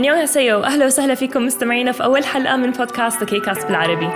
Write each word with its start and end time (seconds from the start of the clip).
안녕하세요 0.00 0.64
أهلا 0.64 0.86
وسهلا 0.86 1.14
فيكم 1.14 1.46
مستمعينا 1.46 1.92
في 1.92 2.04
أول 2.04 2.24
حلقة 2.24 2.56
من 2.56 2.70
بودكاست 2.70 3.24
K-Cast 3.24 3.66
بالعربي. 3.66 4.10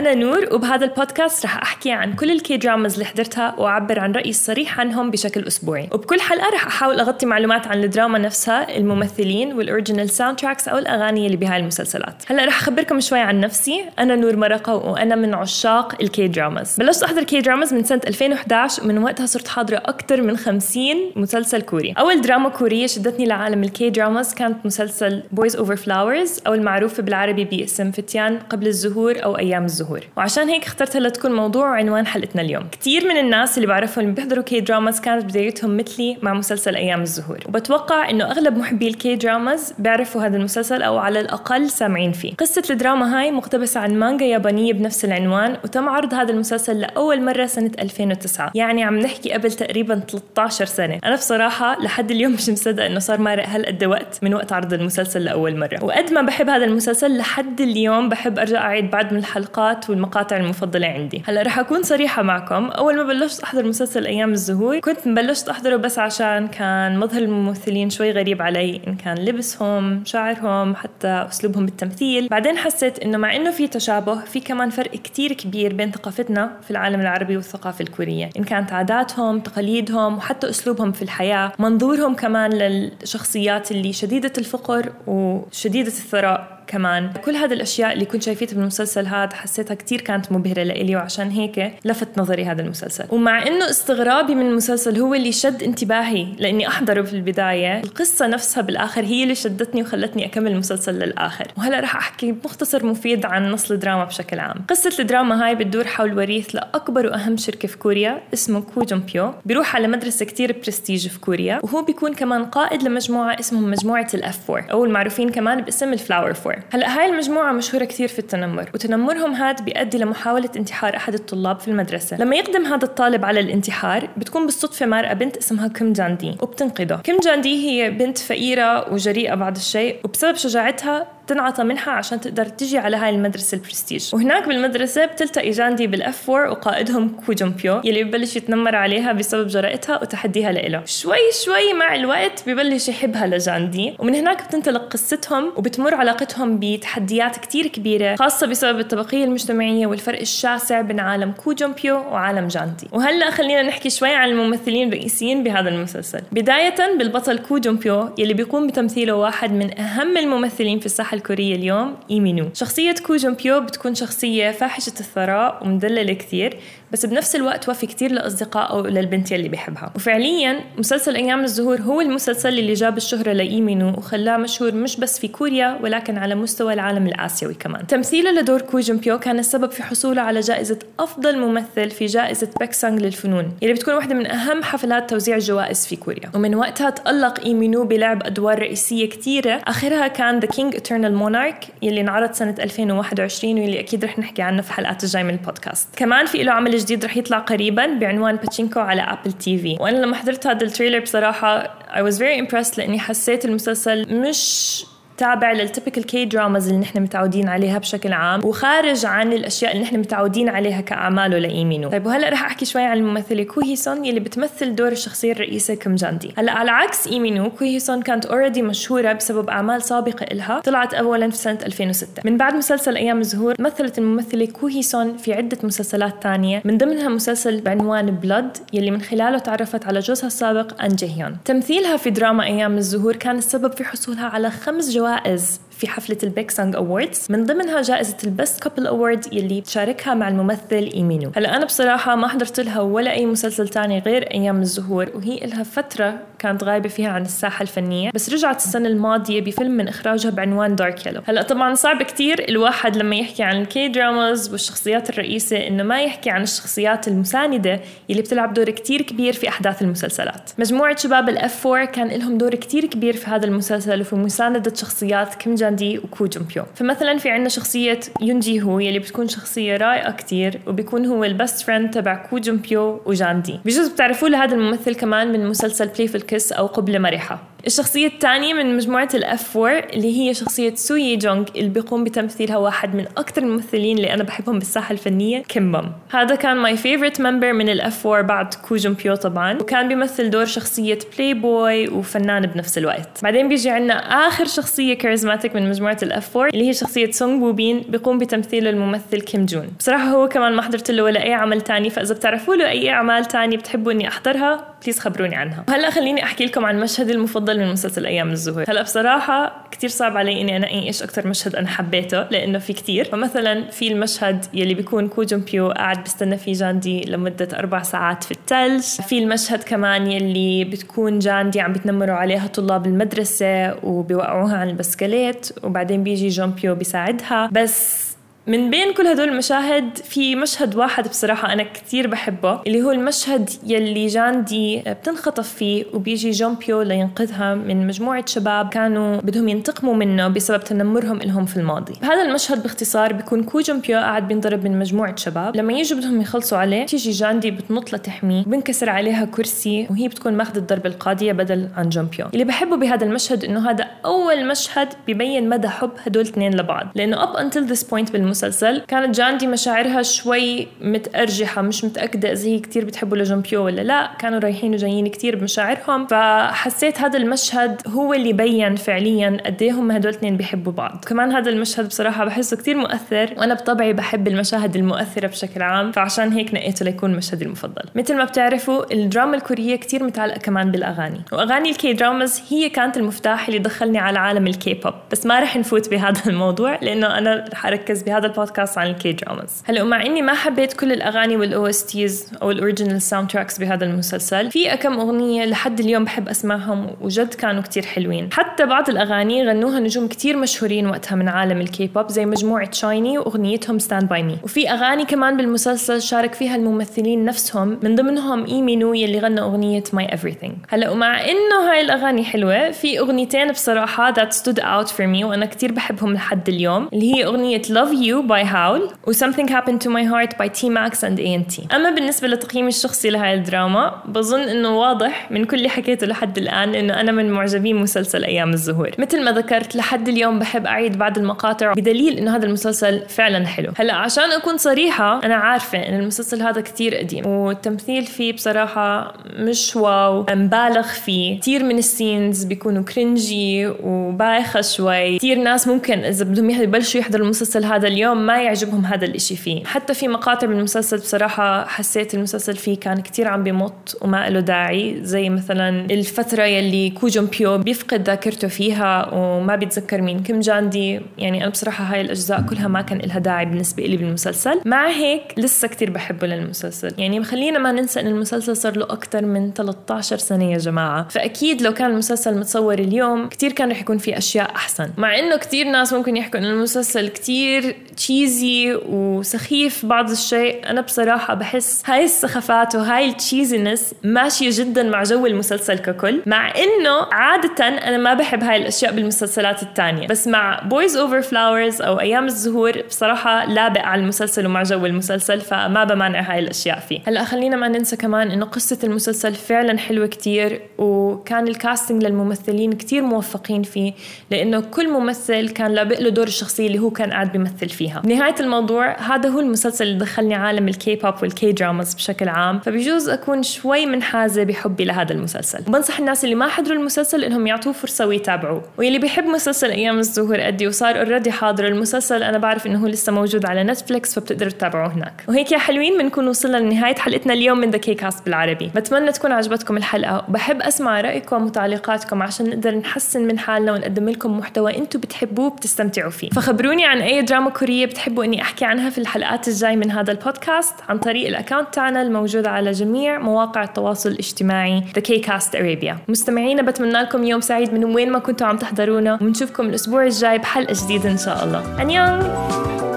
أنا 0.00 0.14
نور 0.14 0.48
وبهذا 0.52 0.84
البودكاست 0.84 1.44
رح 1.44 1.56
أحكي 1.56 1.92
عن 1.92 2.12
كل 2.12 2.30
ال 2.30 2.56
K-dramas 2.56 2.92
اللي 2.92 3.04
حضرتها 3.04 3.54
وأعبر 3.58 3.98
عن 3.98 4.12
رأيي 4.12 4.30
الصريح 4.30 4.80
عنهم 4.80 5.10
بشكل 5.10 5.46
أسبوعي. 5.46 5.88
وبكل 5.92 6.20
حلقة 6.20 6.50
رح 6.50 6.66
أحاول 6.66 7.00
أغطي 7.00 7.26
معلومات 7.26 7.66
عن 7.66 7.84
الدراما 7.84 8.18
نفسها 8.18 8.76
الممثلين 8.76 9.52
وال 9.52 10.10
original 10.10 10.38
soundtracks 10.38 10.68
أو 10.68 10.78
الأغاني 10.78 11.26
اللي 11.26 11.36
بهاي 11.36 11.60
المسلسلات. 11.60 12.14
هلأ 12.26 12.44
رح 12.44 12.62
أخبركم 12.62 13.00
شوي 13.00 13.18
عن 13.18 13.40
نفسي. 13.40 13.84
أنا 13.98 14.16
نور 14.16 14.36
مرقة 14.36 14.74
وأنا 14.74 15.14
من 15.14 15.34
عشاق 15.34 16.02
ال 16.02 16.28
K-dramas 16.28 16.76
بلشت 16.76 17.02
أحضر 17.02 17.24
K-dramas 17.24 17.74
من 17.74 17.84
سنة 17.84 18.00
2011 18.06 18.82
ومن 18.84 18.98
وقتها 18.98 19.26
صرت 19.26 19.48
حاضرة 19.48 19.76
أكثر 19.76 20.22
من 20.22 20.36
50 20.36 20.96
مسلسل 21.16 21.62
كوري. 21.62 21.94
أول 21.98 22.20
دراما 22.20 22.48
كورية 22.48 22.86
شدتني 22.86 23.26
لعالم 23.26 23.64
ال 23.64 23.90
K-dramas 23.90 24.34
كانت 24.34 24.66
مسلسل 24.66 25.22
Boys 25.32 25.56
Over 25.56 25.76
Flowers 25.76 26.40
أو 26.46 26.54
المعروف 26.54 27.00
بالعربي 27.00 27.44
باسم 27.44 27.90
فتيان 27.90 28.38
قبل 28.38 28.66
الزهور 28.66 29.24
أو 29.24 29.38
أيام 29.38 29.64
الزهور. 29.64 29.89
الزهور 29.90 30.06
وعشان 30.16 30.48
هيك 30.48 30.64
اخترتها 30.64 31.00
لتكون 31.00 31.32
موضوع 31.32 31.70
وعنوان 31.70 32.06
حلقتنا 32.06 32.42
اليوم. 32.42 32.66
كثير 32.80 33.08
من 33.08 33.16
الناس 33.16 33.58
اللي 33.58 33.66
بعرفهم 33.66 34.04
اللي 34.04 34.14
بيحضروا 34.14 34.44
K-dramas 34.44 35.00
كانت 35.00 35.24
بدايتهم 35.24 35.76
مثلي 35.76 36.16
مع 36.22 36.34
مسلسل 36.34 36.76
أيام 36.76 37.02
الزهور. 37.02 37.38
وبتوقع 37.48 38.10
إنه 38.10 38.24
أغلب 38.24 38.58
محبي 38.58 38.88
ال 38.88 39.16
K-dramas 39.16 39.74
بيعرفوا 39.78 40.22
هذا 40.22 40.36
المسلسل 40.36 40.82
أو 40.82 40.98
على 40.98 41.20
الأقل 41.20 41.70
سامعين 41.70 42.12
فيه. 42.12 42.34
قصة 42.34 42.62
الدراما 42.70 43.20
هاي 43.20 43.30
مقتبسة 43.30 43.80
عن 43.80 43.94
مانجا 43.98 44.26
يابانية 44.26 44.72
بنفس 44.72 45.04
العنوان 45.04 45.56
وتم 45.64 45.88
عرض 45.88 46.14
هذا 46.14 46.32
المسلسل 46.32 46.80
لأول 46.80 47.22
مرة 47.22 47.46
سنة 47.46 47.70
2009 47.80 48.50
يعني 48.54 48.84
عم 48.84 48.98
نحكي 48.98 49.32
قبل 49.32 49.52
تقريبا 49.52 49.94
13 49.98 50.64
سنة. 50.64 50.98
أنا 51.04 51.14
بصراحة 51.14 51.82
لحد 51.82 52.10
اليوم 52.10 52.32
مش 52.32 52.48
مصدق 52.48 52.84
إنه 52.84 52.98
صار 52.98 53.20
مرق 53.20 53.48
هالقد 53.48 53.84
وقت 53.84 54.18
من 54.22 54.34
وقت 54.34 54.52
عرض 54.52 54.72
المسلسل 54.72 55.24
لأول 55.24 55.56
مرة. 55.56 55.84
وقد 55.84 56.12
ما 56.12 56.22
بحب 56.22 56.48
هذا 56.48 56.64
المسلسل 56.64 57.16
لحد 57.16 57.60
اليوم 57.60 58.08
بحب 58.08 58.38
أرجع 58.38 58.60
أعيد 58.60 58.90
بعض 58.90 59.12
من 59.12 59.18
الحلقات 59.18 59.79
الحلقات 59.80 59.90
والمقاطع 59.90 60.36
المفضلة 60.36 60.86
عندي. 60.86 61.22
هلا 61.26 61.42
رح 61.42 61.58
أكون 61.58 61.82
صريحة 61.82 62.22
معكم. 62.22 62.70
أول 62.70 62.96
ما 62.96 63.02
بلشت 63.02 63.42
أحضر 63.42 63.64
مسلسل 63.64 64.06
أيام 64.06 64.32
الزهور 64.32 64.80
كنت 64.80 65.08
بلشت 65.08 65.48
أحضره 65.48 65.76
بس 65.76 65.98
عشان 65.98 66.48
كان 66.48 66.98
مظهر 66.98 67.22
الممثلين 67.22 67.90
شوي 67.90 68.10
غريب 68.10 68.42
علي. 68.42 68.80
إن 68.86 68.94
كان 68.96 69.18
لبسهم 69.18 70.04
شعرهم 70.04 70.74
حتى 70.74 71.26
أسلوبهم 71.28 71.66
بالتمثيل. 71.66 72.28
بعدين 72.28 72.56
حسيت 72.56 72.98
إنه 72.98 73.18
مع 73.18 73.36
إنه 73.36 73.50
في 73.50 73.68
تشابه 73.68 74.20
في 74.20 74.40
كمان 74.40 74.70
فرق 74.70 74.90
كتير 74.90 75.32
كبير 75.32 75.74
بين 75.74 75.90
ثقافتنا 75.90 76.50
في 76.62 76.70
العالم 76.70 77.00
العربي 77.00 77.36
والثقافة 77.36 77.82
الكورية. 77.82 78.30
إن 78.36 78.44
كانت 78.44 78.72
عاداتهم 78.72 79.40
تقاليدهم 79.40 80.16
وحتى 80.16 80.50
أسلوبهم 80.50 80.92
في 80.92 81.02
الحياة. 81.02 81.52
منظورهم 81.58 82.14
كمان 82.14 82.50
للشخصيات 82.52 83.70
اللي 83.70 83.92
شديدة 83.92 84.32
الفقر 84.38 84.92
وشديدة 85.06 85.88
الثراء. 85.88 86.59
كمان. 86.70 87.12
كل 87.24 87.36
هذه 87.36 87.52
الأشياء 87.52 87.92
اللي 87.92 88.04
كنت 88.04 88.22
شايفيتها 88.22 88.56
بالمسلسل 88.56 89.06
هذا 89.06 89.34
حسيتها 89.34 89.74
كثير 89.74 90.00
كانت 90.00 90.32
مبهرة 90.32 90.62
لإلي 90.62 90.96
وعشان 90.96 91.30
هيك 91.30 91.72
لفت 91.84 92.18
نظري 92.18 92.44
هذا 92.44 92.62
المسلسل. 92.62 93.04
ومع 93.10 93.46
إنه 93.46 93.70
استغرابي 93.70 94.34
من 94.34 94.46
المسلسل 94.46 94.98
هو 94.98 95.14
اللي 95.14 95.32
شد 95.32 95.62
انتباهي 95.62 96.26
لإني 96.38 96.68
أحضره 96.68 97.02
في 97.02 97.12
البداية 97.12 97.80
القصة 97.80 98.26
نفسها 98.26 98.62
بالآخر 98.62 99.04
هي 99.04 99.22
اللي 99.22 99.34
شدتني 99.34 99.82
وخلتني 99.82 100.26
أكمل 100.26 100.52
المسلسل 100.52 100.94
للآخر. 100.94 101.46
وهلأ 101.58 101.80
رح 101.80 101.96
أحكي 101.96 102.32
بمختصر 102.32 102.86
مفيد 102.86 103.26
عن 103.26 103.50
نص 103.50 103.70
الدراما 103.70 104.04
بشكل 104.04 104.38
عام. 104.38 104.64
قصة 104.68 104.92
الدراما 104.98 105.46
هاي 105.46 105.54
بتدور 105.54 105.84
حول 105.84 106.18
وريث 106.18 106.54
لأكبر 106.54 107.06
وأهم 107.06 107.36
شركة 107.36 107.68
في 107.68 107.78
كوريا 107.78 108.20
اسمه 108.34 108.60
كو 108.60 108.82
جونبيو 108.82 109.32
بيروح 109.44 109.76
على 109.76 109.88
مدرسة 109.88 110.24
كثير 110.24 110.56
برستيج 110.64 111.08
في 111.08 111.20
كوريا 111.20 111.60
وهو 111.62 111.82
بيكون 111.82 112.14
كمان 112.14 112.44
قائد 112.44 112.82
لمجموعة 112.82 113.40
اسمهم 113.40 113.70
مجموعة 113.70 114.06
ال 114.14 114.32
F 114.32 114.50
4 114.50 114.70
أو 114.70 114.84
المعروفين 114.84 115.28
كمان 115.28 115.60
باسم 115.60 115.92
ال 115.92 115.98
Flower 115.98 116.34
4 116.46 116.59
هلا 116.72 116.98
هاي 116.98 117.06
المجموعة 117.06 117.52
مشهورة 117.52 117.84
كثير 117.84 118.08
في 118.08 118.18
التنمر 118.18 118.70
وتنمرهم 118.74 119.32
هاد 119.32 119.64
بيؤدي 119.64 119.98
لمحاولة 119.98 120.50
انتحار 120.56 120.96
أحد 120.96 121.14
الطلاب 121.14 121.60
في 121.60 121.68
المدرسة. 121.68 122.16
لما 122.16 122.36
يقدم 122.36 122.64
هذا 122.64 122.84
الطالب 122.84 123.24
على 123.24 123.40
الانتحار 123.40 124.08
بتكون 124.16 124.46
بالصدفة 124.46 124.86
مارقة 124.86 125.14
بنت 125.14 125.36
اسمها 125.36 125.68
كيم 125.68 125.92
جاندي 125.92 126.36
وبتنقذه 126.42 126.96
كيم 126.96 127.18
جاندي 127.24 127.68
هي 127.70 127.90
بنت 127.90 128.18
فقيرة 128.18 128.92
وجريئة 128.92 129.34
بعض 129.34 129.56
الشيء 129.56 129.96
وبسبب 130.04 130.36
شجاعتها 130.36 131.06
تنعطى 131.30 131.64
منحة 131.64 131.92
عشان 131.92 132.20
تقدر 132.20 132.44
تجي 132.44 132.78
على 132.78 132.96
هاي 132.96 133.10
المدرسة 133.10 133.54
البرستيج. 133.56 134.14
وهناك 134.14 134.48
بالمدرسة 134.48 135.04
بتلتقي 135.04 135.50
جاندي 135.50 135.86
بال 135.86 136.15
F 136.15 136.30
4 136.30 136.50
وقائدهم 136.50 137.08
كو 137.26 137.32
جومبيو 137.32 137.80
يلي 137.84 138.04
ببلش 138.04 138.36
يتنمر 138.36 138.76
عليها 138.76 139.12
بسبب 139.12 139.46
جرأتها 139.46 140.02
وتحديها 140.02 140.52
لإله. 140.52 140.82
شوي 140.86 141.16
شوي 141.44 141.72
مع 141.72 141.94
الوقت 141.94 142.42
ببلش 142.46 142.88
يحبها 142.88 143.26
لجاندي 143.26 143.94
ومن 143.98 144.14
هناك 144.14 144.46
بتنطلق 144.46 144.92
قصتهم 144.92 145.52
وبتمر 145.56 145.94
علاقتهم 145.94 146.58
بتحديات 146.60 147.36
كتير 147.36 147.66
كبيرة 147.66 148.16
خاصة 148.16 148.46
بسبب 148.46 148.78
الطبقية 148.78 149.24
المجتمعية 149.24 149.86
والفرق 149.86 150.20
الشاسع 150.20 150.80
بين 150.80 151.00
عالم 151.00 151.32
كو 151.32 151.52
جومبيو 151.52 151.96
وعالم 151.96 152.48
جاندي. 152.48 152.88
وهلأ 152.92 153.30
خلينا 153.30 153.62
نحكي 153.62 153.90
شوي 153.90 154.14
عن 154.14 154.28
الممثلين 154.28 154.88
الرئيسيين 154.88 155.44
بهذا 155.44 155.68
المسلسل. 155.68 156.20
بداية 156.32 156.98
بالبطل 156.98 157.38
كو 157.38 157.58
جومبيو 157.58 158.08
يلي 158.18 158.34
بيقوم 158.34 158.66
بتمثيله 158.66 159.14
واحد 159.14 159.52
من 159.52 159.80
أهم 159.80 160.16
الممثلين 160.16 160.80
في 160.80 160.86
الساحة 160.86 161.19
الكورية 161.20 161.54
اليوم 161.54 161.96
إيمينو. 162.10 162.48
شخصية 162.54 162.94
كو 163.06 163.16
جون 163.16 163.34
بيو 163.34 163.60
بتكون 163.60 163.94
شخصية 163.94 164.50
فاحشة 164.50 164.92
الثراء 165.00 165.62
ومدللة 165.62 166.12
كثير 166.12 166.56
بس 166.92 167.06
بنفس 167.06 167.36
الوقت 167.36 167.68
وفي 167.68 167.86
كتير 167.86 168.12
لأصدقائه 168.12 168.76
وللبنت 168.76 169.32
يلي 169.32 169.48
بيحبها 169.48 169.92
وفعليا 169.96 170.60
مسلسل 170.78 171.16
أيام 171.16 171.44
الزهور 171.44 171.80
هو 171.80 172.00
المسلسل 172.00 172.58
اللي 172.58 172.72
جاب 172.72 172.96
الشهرة 172.96 173.32
لإيمينو 173.32 173.88
وخلاه 173.88 174.36
مشهور 174.36 174.74
مش 174.74 174.96
بس 174.96 175.18
في 175.18 175.28
كوريا 175.28 175.78
ولكن 175.82 176.18
على 176.18 176.34
مستوى 176.34 176.72
العالم 176.72 177.06
الآسيوي 177.06 177.54
كمان. 177.54 177.86
تمثيله 177.86 178.30
لدور 178.30 178.60
كو 178.60 178.80
جون 178.80 178.96
بيو 178.96 179.18
كان 179.18 179.38
السبب 179.38 179.70
في 179.70 179.82
حصوله 179.82 180.22
على 180.22 180.40
جائزة 180.40 180.78
أفضل 181.00 181.38
ممثل 181.38 181.90
في 181.90 182.06
جائزة 182.06 182.48
بيكسانغ 182.60 182.98
للفنون 182.98 183.52
يلي 183.62 183.72
بتكون 183.72 183.94
واحدة 183.94 184.14
من 184.14 184.26
أهم 184.26 184.62
حفلات 184.62 185.10
توزيع 185.10 185.36
الجوائز 185.36 185.86
في 185.86 185.96
كوريا. 185.96 186.30
ومن 186.34 186.54
وقتها 186.54 186.90
تألق 186.90 187.40
إيمينو 187.44 187.84
بلعب 187.84 188.22
أدوار 188.22 188.58
رئيسية 188.58 189.08
كتيرة 189.08 189.62
آخرها 189.66 190.08
كان 190.08 190.40
The 190.40 190.46
King 190.46 190.74
Eternal 190.76 191.09
Monarch 191.18 191.68
يلي 191.82 192.00
انعرض 192.00 192.32
سنة 192.32 192.54
2021 192.60 193.58
واللي 193.58 193.80
أكيد 193.80 194.04
رح 194.04 194.18
نحكي 194.18 194.42
عنه 194.42 194.62
في 194.62 194.72
حلقات 194.72 195.04
الجاي 195.04 195.24
من 195.24 195.30
البودكاست. 195.30 195.88
كمان 195.96 196.26
في 196.26 196.42
له 196.42 196.52
عمل 196.52 196.78
جديد 196.78 197.04
رح 197.04 197.16
يطلع 197.16 197.38
قريبا 197.38 197.86
بعنوان 197.86 198.36
باتشينكو 198.36 198.80
على 198.80 199.02
Apple 199.02 199.32
TV 199.32 199.76
وأنا 199.80 199.98
لما 199.98 200.16
حضرت 200.16 200.46
هذا 200.46 200.64
التريلر 200.64 200.98
بصراحة 200.98 201.80
I 201.90 202.02
was 202.10 202.14
very 202.14 202.46
impressed 202.46 202.78
لأني 202.78 202.98
حسيت 202.98 203.44
المسلسل 203.44 204.14
مش 204.14 204.84
تابع 205.20 205.52
لل 205.52 206.04
typical 206.04 206.24
K-dramas 206.24 206.68
اللي 206.68 206.80
نحن 206.80 207.00
متعودين 207.00 207.48
عليها 207.48 207.78
بشكل 207.78 208.12
عام 208.12 208.44
وخارج 208.44 209.06
عن 209.06 209.32
الأشياء 209.32 209.72
اللي 209.72 209.82
نحن 209.82 209.98
متعودين 209.98 210.48
عليها 210.48 210.80
كاعماله 210.80 211.38
لايمينو 211.38 211.90
طيب 211.90 212.06
وهلأ 212.06 212.28
رح 212.28 212.44
أحكي 212.44 212.64
شوي 212.64 212.82
عن 212.82 212.96
الممثلة 212.96 213.42
كوهي 213.42 213.76
سون 213.76 214.04
يلي 214.04 214.20
بتمثل 214.20 214.74
دور 214.74 214.92
الشخصية 214.92 215.32
الرئيسة 215.32 215.74
كيم 215.74 215.94
جاندي 215.94 216.34
هلأ 216.38 216.52
على 216.52 216.70
عكس 216.70 217.06
ايمينو 217.06 217.50
كوهي 217.50 217.78
سون 217.78 218.02
كانت 218.02 218.26
already 218.26 218.62
مشهورة 218.62 219.12
بسبب 219.12 219.50
أعمال 219.50 219.82
سابقة 219.82 220.24
إلها 220.32 220.60
طلعت 220.60 220.94
اولا 220.94 221.30
في 221.30 221.36
سنة 221.36 221.58
2006 221.66 222.22
من 222.24 222.36
بعد 222.36 222.54
مسلسل 222.54 222.96
أيام 222.96 223.18
الزهور 223.18 223.54
مثلت 223.58 223.98
الممثلة 223.98 224.46
كوهي 224.46 224.82
سون 224.82 225.16
في 225.16 225.34
عدة 225.34 225.58
مسلسلات 225.62 226.14
ثانية 226.22 226.62
من 226.64 226.78
ضمنها 226.78 227.08
مسلسل 227.08 227.60
بعنوان 227.60 228.10
Blood 228.10 228.56
يلي 228.72 228.90
من 228.90 229.00
خلاله 229.00 229.38
تعرفت 229.38 229.86
على 229.86 230.00
جوزها 230.00 230.26
السابق 230.26 230.82
ان 230.82 230.88
جيهيون 230.88 231.36
تمثيلها 231.44 231.96
في 231.96 232.10
دراما 232.10 232.44
أيام 232.44 232.78
الزهور 232.78 233.16
كان 233.16 233.38
السبب 233.38 233.72
في 233.72 233.84
حصولها 233.84 234.26
على 234.26 234.50
خمس 234.50 234.90
جوائز 234.90 235.09
جوائز 235.10 235.60
في 235.80 235.88
حفلة 235.88 236.18
البيك 236.22 236.50
سونج 236.50 236.76
awards. 236.76 237.26
من 237.30 237.44
ضمنها 237.44 237.82
جائزة 237.82 238.16
ال 238.24 238.32
best 238.32 238.62
couple 238.62 238.86
award 238.86 239.32
يلي 239.32 239.60
بتشاركها 239.60 240.14
مع 240.14 240.28
الممثل 240.28 240.90
إيمينو. 240.94 241.32
هلا 241.36 241.56
أنا 241.56 241.64
بصراحة 241.64 242.14
ما 242.16 242.28
حضرت 242.28 242.60
لها 242.60 242.80
ولا 242.80 243.12
أي 243.12 243.26
مسلسل 243.26 243.68
تاني 243.68 243.98
غير 243.98 244.30
أيام 244.34 244.60
الزهور 244.60 245.10
وهي 245.14 245.38
لها 245.38 245.62
فترة 245.62 246.18
كانت 246.38 246.64
غايبة 246.64 246.88
فيها 246.88 247.08
عن 247.08 247.22
الساحة 247.22 247.62
الفنية. 247.62 248.10
بس 248.14 248.30
رجعت 248.30 248.56
السنة 248.56 248.88
الماضية 248.88 249.40
بفيلم 249.40 249.70
من 249.70 249.88
إخراجها 249.88 250.30
بعنوان 250.30 250.76
Dark 250.76 251.06
Yellow 251.06 251.20
هلا 251.24 251.42
طبعا 251.42 251.74
صعب 251.74 252.02
كتير 252.02 252.48
الواحد 252.48 252.96
لما 252.96 253.16
يحكي 253.16 253.42
عن 253.42 253.60
ال 253.60 253.88
K-dramas 253.88 254.52
والشخصيات 254.52 255.10
الرئيسة 255.10 255.66
إنه 255.66 255.82
ما 255.82 256.02
يحكي 256.02 256.30
عن 256.30 256.42
الشخصيات 256.42 257.08
المساندة 257.08 257.80
يلي 258.08 258.22
بتلعب 258.22 258.54
دور 258.54 258.70
كتير 258.70 259.02
كبير 259.02 259.32
في 259.32 259.48
أحداث 259.48 259.82
المسلسلات. 259.82 260.50
مجموعة 260.58 260.96
شباب 260.96 261.28
ال 261.28 261.47
F 261.47 261.66
4 261.66 261.84
كان 261.84 262.08
لهم 262.08 262.38
دور 262.38 262.54
كتير 262.54 262.86
كبير 262.86 263.16
في 263.16 263.30
هذا 263.30 263.46
المسلسل 263.46 264.00
وفي 264.00 264.16
مساندة 264.16 264.74
شخصيات 264.74 265.34
كيم 265.34 265.54
جاندي 265.70 265.98
وكو 265.98 266.26
جمبيو 266.26 266.64
فمثلا 266.74 267.18
في 267.18 267.30
عندنا 267.30 267.48
شخصية 267.48 268.00
يونجي 268.20 268.62
هو 268.62 268.78
يلي 268.78 268.98
بتكون 268.98 269.28
شخصية 269.28 269.76
رائعة 269.76 270.12
كتير 270.12 270.60
وبيكون 270.66 271.06
هو 271.06 271.24
ال 271.24 271.31
best 271.31 271.60
friend 271.60 271.90
تبع 271.90 272.14
كو 272.14 272.38
جمبيو 272.38 273.00
وجاندي. 273.06 273.58
بجوز 273.64 273.88
بتعرفوا 273.88 274.28
لهذا 274.28 274.54
الممثل 274.54 274.94
كمان 274.94 275.32
من 275.32 275.46
مسلسل 275.46 275.88
Playful 275.88 276.20
Kiss 276.20 276.52
أو 276.52 276.66
قبلة 276.66 276.98
مرحة. 276.98 277.42
الشخصية 277.66 278.06
الثانية 278.06 278.54
من 278.54 278.76
مجموعة 278.76 279.08
ال 279.14 279.35
F 279.35 279.56
4 279.56 279.72
اللي 279.78 280.18
هي 280.20 280.34
شخصية 280.34 280.74
سوي 280.74 281.16
جونغ 281.16 281.44
اللي 281.56 281.68
بيقوم 281.68 282.04
بتمثيلها 282.04 282.56
واحد 282.56 282.94
من 282.94 283.04
أكثر 283.16 283.42
الممثلين 283.42 283.96
اللي 283.96 284.14
أنا 284.14 284.22
بحبهم 284.22 284.58
بالساحة 284.58 284.92
الفنية 284.92 285.42
كيم 285.42 285.72
بام 285.72 285.92
هذا 286.10 286.34
كان 286.34 286.56
my 286.56 286.76
favorite 286.76 287.20
member 287.20 287.52
من 287.52 287.68
ال 287.68 287.87
F 287.87 288.06
4 288.06 288.22
بعد 288.22 288.54
كو 288.54 288.76
جون 288.76 288.92
بيو 288.94 289.14
طبعا 289.14 289.58
وكان 289.60 289.88
بيمثل 289.88 290.30
دور 290.30 290.44
شخصية 290.44 290.98
بلاي 291.16 291.34
بوي 291.34 291.88
وفنان 291.88 292.46
بنفس 292.46 292.78
الوقت. 292.78 293.22
بعدين 293.22 293.48
بيجي 293.48 293.70
عندنا 293.70 293.94
آخر 294.26 294.44
شخصية 294.44 294.94
charismatic 294.94 295.56
من 295.56 295.68
مجموعة 295.68 295.98
ال 296.02 296.19
F 296.19 296.36
4 296.36 296.50
اللي 296.54 296.68
هي 296.68 296.72
شخصية 296.72 297.10
سونغ 297.10 297.38
بوبين 297.38 297.80
بيقوم 297.88 298.18
بتمثيل 298.18 298.66
الممثل 298.66 299.20
كيم 299.20 299.46
جون. 299.46 299.68
بصراحة 299.78 300.04
هو 300.04 300.28
كمان 300.28 300.52
ما 300.52 300.62
حضرت 300.62 300.90
له 300.90 301.02
ولا 301.02 301.22
أي 301.22 301.32
عمل 301.32 301.60
تاني 301.60 301.90
فإذا 301.90 302.14
بتعرفوا 302.14 302.54
له 302.54 302.68
أي 302.68 302.90
أعمال 302.90 303.24
تانية 303.24 303.56
بتحبوا 303.56 303.92
إني 303.92 304.08
أحضرها 304.08 304.74
please 304.84 304.98
خبروني 304.98 305.36
عنها. 305.36 305.64
هلا 305.70 305.90
خليني 305.90 306.22
أحكي 306.22 306.44
لكم 306.44 306.64
عن 306.64 306.80
مشهدي 306.80 307.12
المفضل 307.12 307.49
من 307.58 307.72
مسلسل 307.72 308.06
أيام 308.06 308.30
الزهور. 308.30 308.64
هلا 308.68 308.82
بصراحة 308.82 309.66
كثير 309.70 309.90
صعب 309.90 310.16
علي 310.16 310.40
إني 310.40 310.56
أنقي 310.56 310.86
إيش 310.86 311.02
أكثر 311.02 311.26
مشهد 311.26 311.56
أنا 311.56 311.68
حبيته 311.68 312.22
لأنه 312.22 312.58
في 312.58 312.72
كثير 312.72 313.04
فمثلا 313.04 313.70
في 313.70 313.88
المشهد 313.88 314.44
يلي 314.54 314.74
بيكون 314.74 315.08
كو 315.08 315.22
جون 315.22 315.40
بيو 315.40 315.70
قاعد 315.70 316.02
بيستنى 316.02 316.36
فيه 316.36 316.52
جاندي 316.52 317.00
لمدة 317.00 317.48
أربع 317.58 317.82
ساعات 317.82 318.24
في 318.24 318.30
الثلج 318.30 318.82
في 318.82 319.18
المشهد 319.18 319.62
كمان 319.62 320.06
يلي 320.06 320.64
بتكون 320.64 321.18
جاندي 321.18 321.60
عم 321.60 321.72
بتنمروا 321.72 322.16
عليها 322.16 322.46
طلاب 322.46 322.86
المدرسة 322.86 323.84
وبيوقعوها 323.84 324.56
عن 324.56 324.68
البسكليت 324.68 325.48
وبعدين 325.62 326.04
بيجي 326.04 326.28
جون 326.28 326.50
بيو 326.50 326.74
بيساعدها. 326.74 327.50
بس 327.52 328.09
من 328.46 328.70
بين 328.70 328.92
كل 328.92 329.06
هدول 329.06 329.28
المشاهد 329.28 329.98
في 329.98 330.36
مشهد 330.36 330.76
واحد 330.76 331.08
بصراحة 331.08 331.52
أنا 331.52 331.62
كتير 331.62 332.06
بحبه 332.06 332.60
اللي 332.66 332.82
هو 332.82 332.90
المشهد 332.90 333.50
يلي 333.66 334.06
جاندي 334.06 334.82
بتنخطف 334.86 335.48
فيه 335.48 335.84
وبيجي 335.92 336.30
جون 336.30 336.54
بيو 336.54 336.82
لينقذها 336.82 337.54
من 337.54 337.86
مجموعة 337.86 338.26
شباب 338.26 338.68
كانوا 338.68 339.20
بدهم 339.20 339.48
ينتقموا 339.48 339.94
منه 339.94 340.28
بسبب 340.28 340.64
تنمرهم 340.64 341.18
لهم 341.18 341.46
في 341.46 341.56
الماضي. 341.56 341.92
هذا 342.02 342.22
المشهد 342.22 342.62
باختصار 342.62 343.12
بيكون 343.12 343.42
كو 343.42 343.60
جون 343.60 343.80
بيو 343.80 343.98
قاعد 343.98 344.28
بينضرب 344.28 344.64
من 344.64 344.78
مجموعة 344.78 345.16
شباب 345.16 345.56
لما 345.56 345.72
يجوا 345.72 345.98
بدهم 345.98 346.20
يخلصوا 346.20 346.58
عليه 346.58 346.86
تيجي 346.86 347.10
جاندي 347.10 347.50
بتنط 347.50 347.92
لتحميه 347.92 348.42
بينكسر 348.42 348.90
عليها 348.90 349.24
كرسي 349.24 349.86
وهي 349.90 350.08
بتكون 350.08 350.32
ماخذة 350.32 350.58
الضربة 350.58 350.90
القاضية 350.90 351.32
بدل 351.32 351.68
عن 351.76 351.88
جون 351.88 352.04
بيو. 352.04 352.26
اللي 352.32 352.44
بحبه 352.44 352.76
بهذا 352.76 353.04
المشهد 353.04 353.44
إنه 353.44 353.70
هذا 353.70 353.86
أول 354.04 354.46
مشهد 354.46 354.88
ببين 355.08 355.48
مدى 355.48 355.68
حب 355.68 355.90
هدول 356.06 356.22
الاثنين 356.22 356.54
لبعض 356.54 356.86
لأنه 356.94 357.16
up 357.16 357.36
until 357.36 357.72
this 357.72 357.82
point 357.82 358.12
المسلسل. 358.30 358.80
كانت 358.88 359.16
جاندي 359.16 359.46
مشاعرها 359.46 360.02
شوي 360.02 360.68
متأرجحة 360.80 361.62
مش 361.62 361.84
متأكدة 361.84 362.32
إذا 362.32 362.46
هي 362.46 362.58
كتير 362.58 362.84
بتحبه 362.84 363.16
لجون 363.16 363.43
بيو 363.43 363.64
ولا 363.64 363.80
لا. 363.80 364.10
كانوا 364.18 364.38
رايحين 364.38 364.74
وجايين 364.74 365.06
كتير 365.06 365.36
بمشاعرهم. 365.36 366.06
فحسيت 366.06 367.00
هذا 367.00 367.18
المشهد 367.18 367.82
هو 367.86 368.14
اللي 368.14 368.32
بين 368.32 368.76
فعليا 368.76 369.36
قد 369.46 369.62
إيه 369.62 369.72
هم 369.72 369.90
هدول 369.90 370.10
الاثنين 370.12 370.36
بيحبوا 370.36 370.72
بعض. 370.72 371.04
كمان 371.06 371.32
هذا 371.32 371.50
المشهد 371.50 371.88
بصراحة 371.88 372.24
بحسه 372.24 372.56
كتير 372.56 372.76
مؤثر 372.76 373.34
وأنا 373.36 373.54
بطبعي 373.54 373.92
بحب 373.92 374.28
المشاهد 374.28 374.76
المؤثرة 374.76 375.26
بشكل 375.26 375.62
عام 375.62 375.92
فعشان 375.92 376.32
هيك 376.32 376.54
نقيته 376.54 376.84
ليكون 376.84 377.10
مشهدي 377.14 377.44
المفضل. 377.44 377.82
مثل 377.94 378.16
ما 378.16 378.24
بتعرفوا 378.24 378.92
الدراما 378.92 379.36
الكورية 379.36 379.76
كتير 379.76 380.04
متعلقة 380.04 380.38
كمان 380.38 380.70
بالأغاني 380.70 381.20
وأغاني 381.32 381.70
ال 381.70 381.92
K-dramas 381.92 382.42
هي 382.48 382.68
كانت 382.68 382.96
المفتاح 382.96 383.48
اللي 383.48 383.58
دخلني 383.58 383.98
على 383.98 384.18
عالم 384.18 384.46
الكي 384.46 384.74
بوب 384.74 384.94
بس 385.12 385.26
ما 385.26 385.40
رح 385.40 385.56
نفوت 385.56 385.90
بهذا 385.90 386.20
الموضوع 386.26 386.78
لأنه 386.82 387.18
أنا 387.18 387.44
رح 387.52 387.66
أركز 387.66 388.02
بهذا 388.02 388.19
البودكاست 388.26 388.78
عن 388.78 388.86
الكي 388.86 389.12
دراماز 389.12 389.62
هلأ 389.64 389.84
مع 389.84 390.06
إني 390.06 390.22
ما 390.22 390.34
حبيت 390.34 390.72
كل 390.72 390.92
الأغاني 390.92 391.36
والاو 391.36 391.66
اس 391.66 391.86
تيز 391.86 392.32
أو 392.42 392.50
الاوريجينال 392.50 393.02
ساوند 393.02 393.30
تراكس 393.30 393.58
بهذا 393.58 393.84
المسلسل 393.84 394.50
في 394.50 394.76
كم 394.76 395.00
أغنية 395.00 395.44
لحد 395.44 395.80
اليوم 395.80 396.04
بحب 396.04 396.28
أسمعهم 396.28 396.90
وجد 397.00 397.34
كانوا 397.34 397.62
كتير 397.62 397.82
حلوين. 397.82 398.28
حتى 398.32 398.66
بعض 398.66 398.90
الأغاني 398.90 399.48
غنوها 399.48 399.80
نجوم 399.80 400.08
كتير 400.08 400.36
مشهورين 400.36 400.86
وقتها 400.86 401.16
من 401.16 401.28
عالم 401.28 401.60
الكي 401.60 401.86
بوب 401.86 402.08
زي 402.08 402.26
مجموعة 402.26 402.72
شايني 402.72 403.18
وأغنيتهم 403.18 403.78
ستاند 403.78 404.08
باي 404.08 404.22
مي 404.22 404.36
وفي 404.42 404.70
أغاني 404.70 405.04
كمان 405.04 405.36
بالمسلسل 405.36 406.02
شارك 406.02 406.34
فيها 406.34 406.56
الممثلين 406.56 407.24
نفسهم 407.24 407.78
من 407.82 407.94
ضمنهم 407.94 408.46
لي 408.46 408.60
مين 408.60 408.80
هو 408.80 408.94
يلي 408.94 409.18
غنى 409.18 409.40
أغنية 409.40 409.84
My 409.92 410.08
Everything. 410.08 410.52
هلأ 410.68 410.90
ومع 410.90 411.20
إنه 411.20 411.70
هاي 411.70 411.80
الأغاني 411.80 412.24
حلوة 412.24 412.70
في 412.70 412.98
أغنيتين 412.98 413.52
بصراحة 413.52 414.14
that 414.14 414.32
stood 414.32 414.58
out 414.58 414.88
for 414.88 415.06
me 415.14 415.24
وأنا 415.24 415.46
كتير 415.46 415.72
بحبهم 415.72 416.14
لحد 416.14 416.48
اليوم 416.48 416.88
اللي 416.92 417.14
هي 417.14 417.24
أغنية 417.24 417.62
Love 417.62 417.92
U 418.06 418.09
by 418.10 418.44
Howl 418.44 419.08
و 419.08 419.12
Something 419.12 419.48
Happened 419.48 419.80
to 419.84 419.88
My 419.88 420.04
Heart 420.04 420.32
by 420.38 420.48
T-Max 420.48 421.04
and 421.04 421.18
A&T 421.18 421.74
أما 421.74 421.90
بالنسبة 421.90 422.28
لتقييمي 422.28 422.68
الشخصي 422.68 423.10
لهاي 423.10 423.34
الدراما 423.34 424.02
بظن 424.06 424.40
إنه 424.40 424.78
واضح 424.78 425.30
من 425.30 425.44
كل 425.44 425.56
اللي 425.56 425.68
حكيته 425.68 426.06
لحد 426.06 426.38
الآن 426.38 426.74
إنه 426.74 427.00
أنا 427.00 427.12
من 427.12 427.30
معجبين 427.30 427.76
مسلسل 427.76 428.24
أيام 428.24 428.50
الزهور. 428.52 428.90
مثل 428.98 429.24
ما 429.24 429.32
ذكرت 429.32 429.76
لحد 429.76 430.08
اليوم 430.08 430.38
بحب 430.38 430.66
أعيد 430.66 430.98
بعض 430.98 431.18
المقاطع 431.18 431.72
بدليل 431.72 432.18
إنه 432.18 432.36
هذا 432.36 432.46
المسلسل 432.46 433.02
فعلا 433.08 433.46
حلو. 433.46 433.72
هلأ 433.76 433.94
عشان 433.94 434.32
أكون 434.32 434.58
صريحة 434.58 435.24
أنا 435.24 435.34
عارفة 435.34 435.78
إن 435.78 436.00
المسلسل 436.00 436.42
هذا 436.42 436.60
كتير 436.60 436.94
قديم 436.94 437.26
والتمثيل 437.26 438.04
فيه 438.04 438.32
بصراحة 438.32 439.14
مش 439.36 439.76
wow 439.76 440.26
مبالغ 440.30 440.82
فيه. 440.82 441.40
كتير 441.40 441.64
من 441.64 441.78
ال 441.78 441.87
scenes 441.87 442.44
بيكونوا 442.44 442.82
cringy 442.82 443.66
وبايخة 443.82 444.60
شوي. 444.60 445.18
كتير 445.18 445.38
ناس 445.38 445.68
ممكن 445.68 445.98
إذا 445.98 446.24
بدهم 446.24 446.50
يبلشوا 446.50 447.00
يحضروا 447.00 447.24
المسلسل 447.24 447.64
هذا 447.64 447.88
اليوم 447.88 447.99
ما 448.06 448.42
يعجبهم 448.42 448.84
هذا 448.84 449.04
الإشي 449.04 449.36
فيه. 449.36 449.64
حتى 449.64 449.94
في 449.94 450.08
مقاطع 450.08 450.46
من 450.46 450.58
المسلسل 450.58 450.96
بصراحة 450.96 451.66
حسيت 451.66 452.14
المسلسل 452.14 452.56
فيه 452.56 452.76
كان 452.80 453.00
كتير 453.00 453.28
عم 453.28 453.42
بمط 453.42 453.98
وما 454.00 454.30
له 454.30 454.40
داعي. 454.40 454.98
زي 455.02 455.28
مثلا 455.28 455.68
الفترة 455.90 456.42
يلي 456.42 456.90
كو 456.90 457.08
جون 457.08 457.26
بيو 457.26 457.58
بيفقد 457.58 458.02
ذاكرته 458.02 458.48
فيها 458.48 459.14
وما 459.14 459.56
بيتذكر 459.56 460.02
مين. 460.02 460.22
كيم 460.22 460.40
جاندي 460.40 461.00
يعني 461.18 461.42
أنا 461.42 461.50
بصراحة 461.50 461.84
هاي 461.84 462.00
الأجزاء 462.00 462.42
كلها 462.42 462.68
ما 462.68 462.82
كان 462.82 462.98
لها 462.98 463.18
داعي 463.18 463.44
بالنسبة 463.44 463.82
لي 463.82 463.96
بالمسلسل. 463.96 464.60
مع 464.64 464.88
هيك 464.88 465.22
لسه 465.36 465.68
كتير 465.68 465.90
بحبه 465.90 466.26
للمسلسل. 466.26 466.94
يعني 466.98 467.24
خلينا 467.24 467.58
ما 467.58 467.72
ننسى 467.72 468.00
إن 468.00 468.06
المسلسل 468.06 468.56
صار 468.56 468.76
له 468.76 468.84
أكثر 468.84 469.24
من 469.24 469.52
13 469.52 470.18
سنة 470.18 470.52
يا 470.52 470.58
جماعة. 470.58 471.08
فأكيد 471.08 471.62
لو 471.62 471.74
كان 471.74 471.90
المسلسل 471.90 472.38
متصور 472.38 472.74
اليوم 472.78 473.28
كتير 473.28 473.52
كان 473.52 473.70
رح 473.70 473.80
يكون 473.80 473.98
في 473.98 474.18
أشياء 474.18 474.50
أحسن. 474.50 474.90
مع 474.96 475.18
إنه 475.18 475.36
كتير 475.36 475.66
ناس 475.66 475.92
ممكن 475.92 476.16
يحكوا 476.16 476.40
إن 476.40 476.44
المسلسل 476.44 477.08
كتير 477.08 477.76
cheesy 477.96 478.74
وسخيف 478.88 479.86
بعض 479.86 480.10
الشيء 480.10 480.70
أنا 480.70 480.80
بصراحة 480.80 481.34
بحس 481.34 481.82
هاي 481.86 482.04
السخافات 482.04 482.74
وهاي 482.74 483.08
ال 483.08 483.16
cheesiness 483.16 483.94
ماشية 484.04 484.50
جدا 484.52 484.82
مع 484.82 485.02
جو 485.02 485.26
المسلسل 485.26 485.78
ككل 485.78 486.20
مع 486.26 486.48
إنه 486.50 487.06
عادة 487.12 487.68
أنا 487.68 487.96
ما 487.96 488.14
بحب 488.14 488.44
هاي 488.44 488.56
الأشياء 488.56 488.92
بالمسلسلات 488.92 489.62
الثانية 489.62 490.06
بس 490.06 490.28
مع 490.28 490.60
Boys 490.60 490.96
Over 490.96 491.22
Flowers 491.22 491.82
أو 491.82 492.00
أيام 492.00 492.26
الزهور 492.26 492.82
بصراحة 492.88 493.44
لابق 493.44 493.80
على 493.80 494.00
المسلسل 494.02 494.46
ومع 494.46 494.62
جو 494.62 494.86
المسلسل 494.86 495.40
فما 495.40 495.84
بمانع 495.84 496.20
هاي 496.20 496.38
الأشياء 496.38 496.78
فيه. 496.78 497.00
هلأ 497.06 497.24
خلينا 497.24 497.56
ما 497.56 497.68
ننسى 497.68 497.96
كمان 497.96 498.30
إنه 498.30 498.46
قصة 498.46 498.78
المسلسل 498.84 499.34
فعلا 499.34 499.78
حلوة 499.78 500.06
كتير 500.06 500.62
وكان 500.78 501.48
ال 501.48 501.55
casting 501.55 502.04
للممثلين 502.04 502.72
كتير 502.72 503.02
موفقين 503.02 503.62
فيه 503.62 503.92
لأنه 504.30 504.60
كل 504.60 504.90
ممثل 504.90 505.48
كان 505.48 505.70
لابق 505.70 506.00
له 506.00 506.08
دور 506.10 506.26
الشخصية 506.26 506.66
اللي 506.66 506.78
هو 506.78 506.90
كان 506.90 507.10
قاعد 507.10 507.32
بيمثل 507.32 507.68
فيها. 507.80 508.00
بنهاية 508.00 508.34
الموضوع 508.40 508.96
هذا 509.00 509.28
هو 509.28 509.40
المسلسل 509.40 509.84
اللي 509.84 509.98
دخلني 509.98 510.34
عالم 510.34 510.68
ال 510.68 510.94
K-pop 510.96 511.14
وال 511.22 511.52
K-dramas 511.52 511.94
بشكل 511.94 512.28
عام 512.28 512.60
فبيجوز 512.60 513.08
أكون 513.08 513.42
شوي 513.42 513.86
منحازة 513.86 514.44
بحبي 514.44 514.84
لهذا 514.84 515.12
المسلسل. 515.12 515.58
وبنصح 515.68 515.98
الناس 515.98 516.24
اللي 516.24 516.34
ما 516.34 516.48
حضروا 516.48 516.76
المسلسل 516.76 517.24
إنهم 517.24 517.46
يعطوه 517.46 517.72
فرصة 517.72 518.06
ويتابعوه. 518.06 518.62
واللي 518.78 518.98
بيحب 518.98 519.24
مسلسل 519.24 519.70
أيام 519.70 519.98
الزهور 519.98 520.40
قدي 520.40 520.66
وصار 520.66 520.98
already 520.98 521.32
حاضر 521.32 521.66
المسلسل 521.66 522.22
أنا 522.22 522.38
بعرف 522.38 522.66
إنه 522.66 522.82
هو 522.82 522.86
لسه 522.86 523.12
موجود 523.12 523.46
على 523.46 523.64
نتفليكس 523.64 524.14
فبتقدروا 524.14 524.50
تتابعوه 524.50 524.92
هناك. 524.92 525.24
وهيك 525.28 525.52
يا 525.52 525.58
حلوين 525.58 525.98
بنكون 525.98 526.28
وصلنا 526.28 526.56
لنهاية 526.56 526.94
حلقتنا 526.94 527.32
اليوم 527.32 527.58
من 527.58 527.70
The 527.70 527.78
K-Cast 527.78 528.24
بالعربي. 528.24 528.70
بتمنى 528.74 529.12
تكون 529.12 529.32
عجبتكم 529.32 529.76
الحلقة. 529.76 530.24
وبحب 530.28 530.62
أسمع 530.62 531.00
رأيكم 531.00 531.46
وتعليقاتكم 531.46 532.22
عشان 532.22 532.46
نقدر 532.46 532.74
نحسن 532.74 533.26
من 533.26 533.38
حالنا 533.38 533.72
ونقدم 533.72 534.08
لكم 534.08 534.38
محتوى 534.38 534.78
أنتم 534.78 535.00
بتحبوه 535.00 535.46
وبتستمتعوا 535.46 536.10
فيه. 536.10 536.30
فخبروني 536.30 536.86
عن 536.86 537.00
أي 537.00 537.22
دراما 537.22 537.50
كوريه 537.70 537.86
بتحبوا 537.86 538.24
إني 538.24 538.42
أحكي 538.42 538.64
عنها 538.64 538.90
في 538.90 538.98
الحلقات 538.98 539.48
الجاي 539.48 539.76
من 539.76 539.90
هذا 539.90 540.12
البودكاست. 540.12 540.74
عن 540.88 540.98
طريق 540.98 541.28
ال 541.28 541.34
account 541.34 541.74
تاعنا 541.74 542.02
الموجود 542.02 542.46
على 542.46 542.70
جميع 542.70 543.18
مواقع 543.18 543.62
التواصل 543.62 544.10
الاجتماعي 544.10 544.82
The 544.98 545.00
K-Cast 545.00 545.52
Arabia. 545.52 545.94
مستمعينا 546.08 546.62
بتمنى 546.62 546.92
لكم 546.92 547.24
يوم 547.24 547.40
سعيد 547.40 547.74
من 547.74 547.84
وين 547.84 548.10
ما 548.12 548.18
كنتوا 548.18 548.46
عم 548.46 548.56
تحضرونا. 548.56 549.18
ونشوفكم 549.22 549.66
الأسبوع 549.66 550.04
الجاي 550.04 550.38
بحلقة 550.38 550.74
جديدة 550.84 551.10
إن 551.10 551.18
شاء 551.18 551.44
الله. 551.44 551.82
안녕! 551.82 552.89